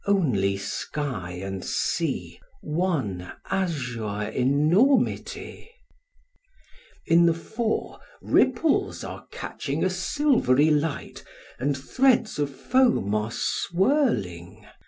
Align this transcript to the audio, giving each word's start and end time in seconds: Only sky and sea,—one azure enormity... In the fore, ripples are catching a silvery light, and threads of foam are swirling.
Only 0.07 0.57
sky 0.57 1.33
and 1.43 1.63
sea,—one 1.63 3.33
azure 3.51 4.31
enormity... 4.33 5.69
In 7.05 7.27
the 7.27 7.35
fore, 7.35 7.99
ripples 8.19 9.03
are 9.03 9.27
catching 9.29 9.83
a 9.83 9.91
silvery 9.91 10.71
light, 10.71 11.23
and 11.59 11.77
threads 11.77 12.39
of 12.39 12.49
foam 12.49 13.13
are 13.13 13.31
swirling. 13.31 14.65